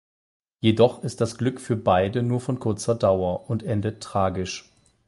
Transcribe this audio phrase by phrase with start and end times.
[0.61, 4.67] Jedoch ist das Glück für beide nur von kurzer Dauer und endet tragisch.